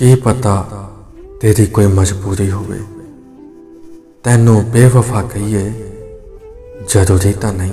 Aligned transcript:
ਕੀ 0.00 0.14
ਪਤਾ 0.14 0.90
ਤੇਰੀ 1.40 1.66
ਕੋਈ 1.66 1.86
ਮਜਬੂਰੀ 1.86 2.50
ਹੋਵੇ? 2.50 2.80
ਤੈਨੂੰ 4.24 4.64
ਬੇਵਫਾ 4.64 5.22
ਕਹੀਏ, 5.22 5.70
ਜ਼ਰੂਰੀ 6.88 7.32
ਤਾਂ 7.32 7.52
ਨਹੀਂ। 7.52 7.72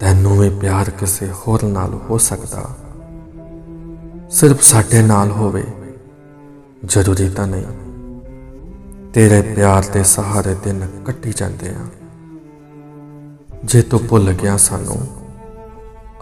ਤੈਨੂੰ 0.00 0.38
ਵੀ 0.38 0.50
ਪਿਆਰ 0.50 0.90
ਕਿਸੇ 0.90 1.28
ਹੋਰ 1.30 1.62
ਨਾਲ 1.62 1.94
ਹੋ 1.94 2.18
ਸਕਦਾ। 2.18 2.76
ਸਿਰਫ 4.30 4.62
ਸਾਡੇ 4.62 5.02
ਨਾਲ 5.02 5.30
ਹੋਵੇ, 5.30 5.64
ਜ਼ਰੂਰੀ 6.84 7.28
ਤਾਂ 7.28 7.46
ਨਹੀਂ। 7.46 7.64
ਤੇਰੇ 9.14 9.42
ਪਿਆਰ 9.42 9.84
ਦੇ 9.92 10.04
ਸਹਾਰੇ 10.04 10.54
ਦਿਨ 10.54 10.86
ਕੱਟੀ 11.06 11.32
ਜਾਂਦੇ 11.36 11.68
ਆ। 11.68 11.86
ਜੇ 13.64 13.82
ਤੂੰ 13.82 14.00
ਭੁੱਲ 14.08 14.32
ਗਿਆ 14.32 14.56
ਸਾਨੂੰ, 14.56 15.06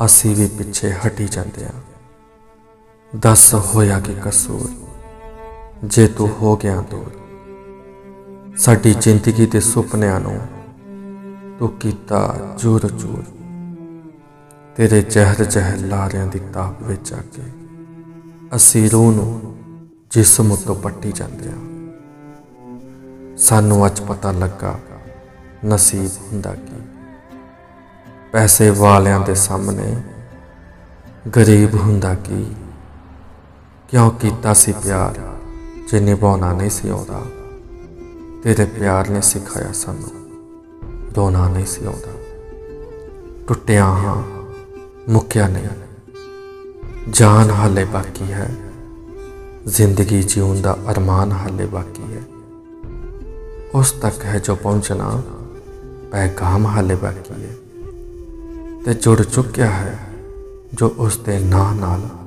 ਅਸੀਂ 0.05 0.37
ਵੀ 0.37 0.49
ਪਿੱਛੇ 0.49 0.93
ਹਟੀ 0.93 1.29
ਜਾਂਦੇ 1.29 1.65
ਆ। 1.65 1.71
ਦੱਸ 3.13 3.53
ਹੋਇਆ 3.67 3.99
ਕਿ 4.01 4.15
ਕਸੂਰ, 4.25 4.69
ਜੇ 5.85 6.07
ਤੂੰ 6.09 6.29
ਹੋ 6.33 6.57
ਗਿਆ 6.57 6.81
ਦੂਰ, 6.91 7.11
ਸਾਡੀ 8.57 8.93
ਜ਼ਿੰਦਗੀ 8.95 9.47
ਦੇ 9.47 9.61
ਸੁਪਨਿਆਂ 9.61 10.19
ਨੂੰ 10.21 10.39
ਤੂੰ 11.59 11.69
ਕੀਤਾ 11.81 12.19
ਚੂਰ 12.59 12.89
ਚੂਰ 12.91 13.23
ਤੇਰੇ 14.77 15.01
ਜ਼ਹਿਰ 15.03 15.45
ਜ਼ਹਿਰ 15.45 15.79
ਲਾਰਿਆਂ 15.79 16.27
ਦੀ 16.27 16.39
ਤਾਪ 16.55 16.83
ਵਿੱਚ 16.83 17.13
ਆ 17.13 17.21
ਕੇ 17.35 17.43
ਅਸੀਂ 18.57 18.89
ਰੂਹ 18.91 19.13
ਨੂੰ 19.13 19.55
ਜਿਸਮ 20.11 20.55
ਤੋਂ 20.57 20.75
ਪੱਟੀ 20.75 21.13
ਜਾਂਦੇ 21.13 21.49
ਆ 21.49 21.57
ਸਾਨੂੰ 23.39 23.85
ਅੱਜ 23.87 24.01
ਪਤਾ 24.01 24.31
ਲੱਗਾ, 24.33 24.79
ਨਸੀਬ 25.65 26.11
ਹੁੰਦਾ 26.33 26.55
ਕੀ 26.57 26.81
ਪੈਸੇ 28.33 28.71
ਵਾਲਿਆਂ 28.71 29.21
ਦੇ 29.21 29.35
ਸਾਹਮਣੇ 29.35 29.95
ਗਰੀਬ 31.37 31.75
ਹੁੰਦਾ 31.75 32.15
ਕੀ 32.15 32.45
ਕਿਉਂ 33.89 34.11
ਕੀਤਾ 34.11 34.55
ਸੀ 34.55 34.73
ਪਿਆਰ 34.73 35.37
ਜੇ 35.91 36.01
ਨਿਭਾਉਣਾ 36.01 36.53
ਨਹੀਂ 36.53 36.71
ਸੀ 36.71 36.89
ਆਉਂਦਾ। 36.89 37.23
ਤੇਰੇ 38.43 38.65
ਪਿਆਰ 38.65 39.09
ਨੇ 39.09 39.21
ਸਿਖਾਇਆ 39.21 39.73
ਸਾਨੂੰ 39.73 40.11
ਰੋਣਾ 41.17 41.49
ਨਹੀਂ 41.49 41.67
ਸੀ 41.67 41.85
ਆਉਂਦਾ। 41.85 42.13
ਟੁੱਟਿਆ 43.47 43.85
ਹਾਂ, 43.85 44.23
ਮੁੱਕਿਆ 45.13 45.49
ਨਹੀਂ। 45.49 45.69
ਜਾਨ 47.11 47.51
ਹਾਲੇ 47.51 47.85
ਬਾਕੀ 47.85 48.33
ਹੈ। 48.33 48.55
ਜ਼ਿੰਦਗੀ 49.67 50.23
ਜਿਉਣ 50.23 50.61
ਦਾ 50.61 50.79
ਅਰਮਾਨ 50.91 51.33
ਹਾਲੇ 51.33 51.67
ਬਾਕੀ 51.67 52.03
ਹੈ। 52.03 52.23
ਉਸ 53.75 53.93
ਤੱਕ 53.93 54.25
ਹੈ 54.25 54.39
ਜੋ 54.39 54.55
ਪਹੁੰਚਣਾ, 54.55 55.23
ਪੈਗਾਮ 56.13 56.67
ਹਾਲੇ 56.67 56.95
ਬਾਕੀ 56.95 57.43
ਹੈ। 57.43 57.55
ਤੇ 58.85 58.95
ਜੁੜ 58.95 59.23
ਚੁੱਕਿਆ 59.23 59.71
ਹੈ 59.71 59.99
ਜੋ 60.75 60.95
ਉਸ 60.99 61.19
ਦੇ 61.19 61.39
ਨਾਂ 61.39 61.75
ਨਾਲ 61.75 62.18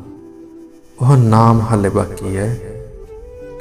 ਉਹ 1.02 1.17
ਨਾਮ 1.17 1.61
ਹਾਲੇ 1.61 1.89
ਬਾਕੀ 1.89 2.38
ਹੈ 2.38 2.57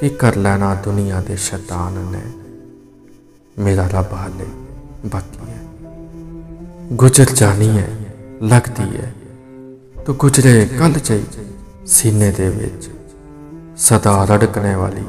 ਕੀ 0.01 0.09
ਕਰ 0.09 0.37
ਲੈਣਾ 0.37 0.75
ਦੁਨੀਆ 0.75 1.21
ਦੇ 1.21 1.37
ਸ਼ੈਤਾਨ 1.37 1.93
ਨੇ। 1.93 2.21
ਮੇਰਾ 3.63 3.89
ਰੱਬ 3.89 4.13
ਹਾਲੇ 4.13 4.47
ਬਾਕੀ 5.07 5.51
ਹੈ। 5.51 5.59
ਗੁਜ਼ਰ 6.93 7.25
ਜਾਣੀ 7.25 7.69
ਹੈ, 7.69 7.89
ਲੱਗਦੀ 8.43 8.97
ਹੈ। 8.97 9.15
ਤੂੰ 10.07 10.17
ਗੁਜ਼ਰੇ 10.17 10.67
ਕੱਲ 10.67 10.93
ਚਈ 10.93 11.23
ਸੀਨੇ 11.87 12.31
ਦੇ 12.31 12.49
ਵਿੱਚ। 12.49 12.91
ਸਦਾ 13.77 14.25
ਰੜਕਣੇ 14.25 14.75
ਵਾਲੀ 14.75 15.05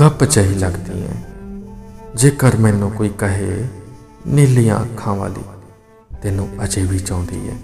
ਗੱਪ 0.00 0.24
ਚਹੀ 0.24 0.54
ਲੱਗਦੀ 0.54 1.02
ਹੈ। 1.02 1.22
ਜੇਕਰ 2.14 2.56
ਮੈਨੂੰ 2.56 2.90
ਕੋਈ 2.90 3.08
ਕਹੇ, 3.08 3.64
ਨੀਲੀਆਂ 4.28 4.82
ਅੱਖਾਂ 4.82 5.14
ਵਾਲੀ, 5.14 5.44
ਤੈਨੂੰ 6.22 6.48
ਅਜੇ 6.64 6.82
ਵੀ 6.82 6.98
ਚਾਹੁੰਦੀ 6.98 7.50
ਹੈ। 7.50 7.56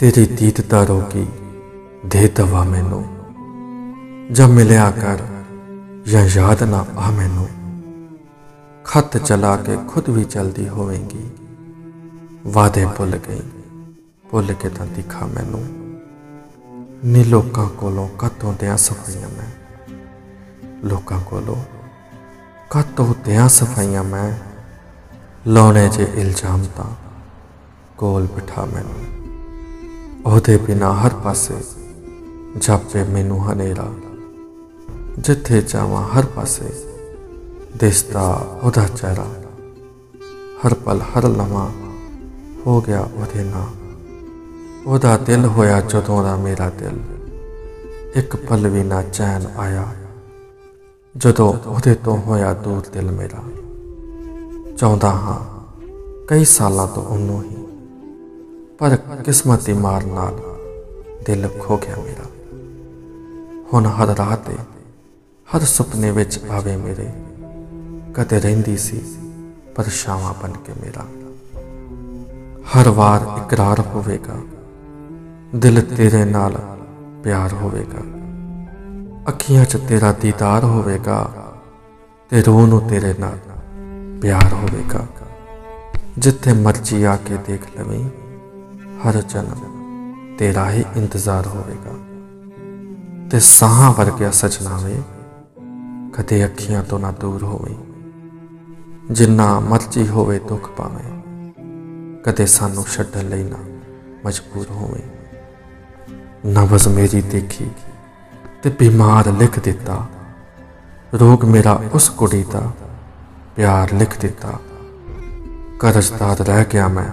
ਤੇਰੀ 0.00 0.26
ਦੀਦ 0.26 0.60
ਦਾ 0.70 0.84
ਰੋਗੀ 0.84 1.26
ਦੇ 2.08 2.28
ਦਵਾ 2.28 2.64
ਮੈਨੂੰ। 2.64 3.04
ਜਦ 4.32 4.46
ਮਿਲਿਆ 4.46 4.90
ਕਰ 4.90 5.18
ਜਾਂ 6.06 6.26
ਯਾਦ 6.26 6.62
ਨਾ 6.62 6.86
ਆ 6.96 7.10
ਮੈਨੂੰ। 7.10 7.48
ਖਤ 8.84 9.16
ਚਲਾ 9.16 9.56
ਕੇ 9.56 9.76
ਖੁਦ 9.88 10.10
ਵੀ 10.10 10.24
ਚਲਦੀ 10.24 10.68
ਹੋਵੇਂਗੀ। 10.68 11.30
ਵਾਦੇ 12.46 12.86
ਭੁੱਲ 12.86 13.18
ਗਈ। 13.28 13.42
ਭੁੱਲ 14.30 14.52
ਕੇ 14.52 14.68
ਤਾਂ 14.68 14.86
ਦਿਖਾ 14.86 15.26
ਮੈਨੂੰ। 15.26 15.62
ਨੀ 17.04 17.24
ਲੋਕਾਂ 17.24 17.68
ਕੋਲੋਂ 17.68 18.08
ਕਤੋਂ 18.08 18.54
ਦਿਆਂ 18.60 18.76
ਸਫਾਈਆਂ 18.76 19.28
ਮੈਂ। 19.28 19.50
ਲੋਕਾਂ 20.84 21.20
ਕੋਲੋਂ 21.20 21.56
ਕਤੋਂ 22.70 23.14
ਦਿਆਂ 23.24 23.48
ਸਫਾਈਆਂ 23.48 24.04
ਮੈਂ। 24.04 24.32
ਲਾਉਣੇ 25.46 25.88
ਜੇ 25.88 26.12
ਇਲਜ਼ਾਮ 26.14 26.64
ਤਾਂ 26.76 26.90
ਕੋਲ 27.98 28.26
ਬਿਠਾ 28.26 28.64
ਮੈਨੂੰ। 28.64 29.04
ਉਹਦੇ 30.26 30.56
ਬਿਨਾ 30.56 30.94
ਹਰ 30.94 31.10
ਪਾਸੇ 31.10 31.54
ਜਾਪੇ 32.56 33.04
ਮੈਨੂੰ 33.04 33.52
ਹਨੇਰਾ। 33.52 33.94
ਜਿੱਥੇ 35.18 35.62
ਜਾਵਾਂ 35.62 36.08
ਹਰ 36.08 36.26
ਪਾਸੇ 36.26 36.72
ਦਿਸਦਾ 37.76 38.46
ਉਹਦਾ 38.62 38.86
ਚਿਹਰਾ। 38.86 39.26
ਹਰ 40.66 40.74
ਪਲ 40.74 41.00
ਹਰ 41.00 41.28
ਲਮਾ 41.28 41.70
ਹੋ 42.66 42.80
ਗਿਆ 42.80 43.00
ਉਹਦੇ 43.00 43.44
ਨਾਲ। 43.44 43.66
ਉਹਦਾ 44.86 45.16
ਦਿਲ 45.16 45.44
ਹੋਇਆ 45.44 45.80
ਜਦੋਂ 45.80 46.24
ਦਾ 46.24 46.36
ਮੇਰਾ 46.36 46.70
ਦਿਲ। 46.70 47.00
ਇੱਕ 48.14 48.36
ਪਲ 48.36 48.68
ਵੀ 48.68 48.82
ਨਾ 48.82 49.02
ਚੈਨ 49.02 49.46
ਆਇਆ। 49.56 49.88
ਜਦੋਂ 51.16 51.54
ਉਹਦੇ 51.68 51.94
ਤੋਂ 51.94 52.18
ਹੋਇਆ 52.18 52.54
ਦੂਰ 52.54 52.82
ਦਿਲ 52.92 53.10
ਮੇਰਾ। 53.10 53.42
ਚਾਹੁੰਦਾ 54.76 55.10
ਹਾਂ 55.10 55.60
ਕਈ 56.26 56.44
ਸਾਲਾਂ 56.44 56.86
ਤੋਂ 56.86 57.02
ਉਹਨੂੰ 57.02 57.42
ਹੀ। 57.42 57.56
ਪਰ 58.78 58.96
ਕਿਸਮਤੀ 58.96 59.72
ਮਾਰ 59.72 60.04
ਨਾਲ 60.04 60.40
ਦਿਲ 61.26 61.48
ਖੋ 61.58 61.76
ਗਿਆ 61.76 61.96
ਮੇਰਾ। 61.96 62.37
ਹੁਣ 63.72 63.86
ਹਰ 63.86 64.06
ਰਾਤ 64.06 64.46
ਤੇ, 64.46 64.56
ਹਰ 65.48 65.60
ਸੁਪਨੇ 65.60 66.10
ਵਿੱਚ 66.10 66.38
ਆਵੇ 66.50 66.76
ਮੇਰੇ। 66.76 67.08
ਕਦੇ 68.14 68.40
ਰਹਿੰਦੀ 68.40 68.76
ਸੀ 68.76 69.00
ਪਰਛਾਵਾਂ 69.76 70.34
ਬਣ 70.42 70.52
ਕੇ 70.52 70.72
ਮੇਰਾ। 70.72 71.04
ਹਰ 72.70 72.88
ਵਾਰ 72.88 73.26
ਇਕਰਾਰ 73.38 73.80
ਹੋਵੇਗਾ, 73.80 74.36
ਦਿਲ 75.56 75.82
ਤੇਰੇ 75.96 76.24
ਨਾਲ 76.24 76.58
ਪਿਆਰ 77.24 77.52
ਹੋਵੇਗਾ। 77.52 78.02
ਅੱਖੀਆਂ 79.28 79.64
'ਚ 79.64 79.76
ਤੇਰਾ 79.76 80.12
ਦੀਦਾਰ 80.12 80.64
ਹੋਵੇਗਾ, 80.64 81.20
ਤੇ 82.30 82.42
ਰੂਹ 82.42 82.66
ਨੂੰ 82.66 82.80
ਤੇਰੇ 82.80 83.14
ਨਾਲ 83.20 83.38
ਪਿਆਰ 84.22 84.52
ਹੋਵੇਗਾ। 84.52 85.06
ਜਿੱਥੇ 86.18 86.52
ਮਰਜ਼ੀ 86.52 87.02
ਆ 87.04 87.16
ਕੇ 87.16 87.36
ਦੇਖ 87.46 87.80
ਲਵੇਂ, 87.80 88.04
ਹਰ 89.00 89.22
ਜਨਮ 89.22 90.36
ਤੇਰਾ 90.38 90.70
ਹੀ 90.70 90.84
ਇੰਤਜ਼ਾਰ 90.96 91.46
ਹੋਵੇਗਾ। 91.46 92.07
ਤੇ 93.30 93.38
ਸਾਹਾਂ 93.40 93.92
ਵਰਗਿਆ 93.92 94.30
ਸਜਣਾ 94.30 94.76
ਵੇ 94.76 95.00
ਕਦੇ 96.14 96.44
ਅੱਖੀਆਂ 96.44 96.82
ਤੋਂ 96.82 96.98
ਨਾ 96.98 97.10
ਦੂਰ 97.10 97.42
ਹੋਵੇ, 97.42 97.74
ਜਿੰਨਾ 99.10 99.48
ਮਰਜ਼ੀ 99.60 100.06
ਹੋਵੇ 100.08 100.38
ਦੁੱਖ 100.38 100.68
ਪਾਵੇਂ 100.68 102.22
ਕਦੇ 102.24 102.46
ਸਾਨੂੰ 102.46 102.84
ਛੱਡਣ 102.84 103.28
ਲਈ 103.28 103.42
ਨਾ 103.44 103.56
ਮਜਬੂਰ 104.26 104.66
ਹੋਵੇ। 104.70 105.02
ਨਬਜ਼ 106.46 106.88
ਮੇਰੀ 106.88 107.20
ਦੇਖੀ 107.22 107.70
ਤੇ 108.62 108.70
ਬਿਮਾਰ 108.70 109.32
ਲਿਖ 109.32 109.58
ਦਿੱਤਾ, 109.58 110.06
ਰੋਗ 111.14 111.44
ਮੇਰਾ 111.44 111.80
ਉਸ 111.92 112.08
ਕੁੜੀ 112.10 112.42
ਦਾ 112.52 112.62
ਪਿਆਰ 113.56 113.92
ਲਿਖ 113.92 114.18
ਦਿੱਤਾ। 114.20 114.58
ਕਰਜ਼ਦਾਰ 115.80 116.36
ਰਹਿ 116.38 116.64
ਗਿਆ 116.72 116.88
ਮੈਂ 116.88 117.10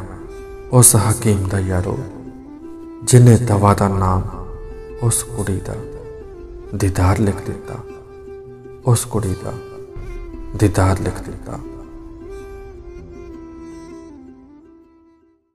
ਉਸ 0.72 0.96
ਹਕੀਮ 0.96 1.48
ਦਾ 1.50 1.60
ਯਾਰੋ, 1.60 1.98
ਜਿਨੇ 3.04 3.38
ਦਵਾ 3.38 3.74
ਦਾ 3.74 3.88
ਨਾਮ 3.88 4.22
ਉਸ 5.04 5.24
ਕੁੜੀ 5.24 5.60
ਦਾ। 5.60 5.74
ਦੀਦਾਰ 6.76 7.20
ਲਿਖ 7.20 7.36
ਦਿੱਤਾ 7.46 7.76
ਉਸ 8.86 9.06
ਕੁੜੀ 9.06 9.36
ਦਾ 9.44 9.54
ਦੀਦਾਰ 10.56 11.00
ਲਿਖ 11.00 11.22
ਦਿੱਤਾ। 11.22 11.60